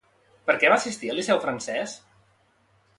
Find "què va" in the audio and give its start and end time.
0.63-0.77